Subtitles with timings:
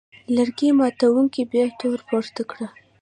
[0.35, 2.67] لرګي ماتوونکي بیا توره پورته کړه.